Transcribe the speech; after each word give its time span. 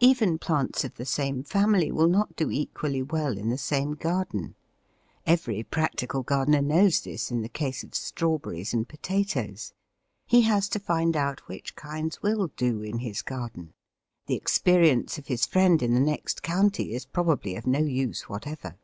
Even 0.00 0.38
plants 0.38 0.84
of 0.84 0.96
the 0.96 1.06
same 1.06 1.42
family 1.42 1.90
will 1.90 2.06
not 2.10 2.36
do 2.36 2.50
equally 2.50 3.02
well 3.02 3.38
in 3.38 3.48
the 3.48 3.56
same 3.56 3.92
garden. 3.94 4.54
Every 5.24 5.62
practical 5.62 6.22
gardener 6.22 6.60
knows 6.60 7.00
this 7.00 7.30
in 7.30 7.40
the 7.40 7.48
case 7.48 7.82
of 7.82 7.94
strawberries 7.94 8.74
and 8.74 8.86
potatoes; 8.86 9.72
he 10.26 10.42
has 10.42 10.68
to 10.68 10.78
find 10.78 11.16
out 11.16 11.48
which 11.48 11.74
kinds 11.74 12.20
will 12.20 12.48
do 12.48 12.82
in 12.82 12.98
his 12.98 13.22
garden; 13.22 13.72
the 14.26 14.36
experience 14.36 15.16
of 15.16 15.28
his 15.28 15.46
friend 15.46 15.82
in 15.82 15.94
the 15.94 16.00
next 16.00 16.42
county 16.42 16.92
is 16.92 17.06
probably 17.06 17.56
of 17.56 17.66
no 17.66 17.78
use 17.80 18.28
whatever. 18.28 18.76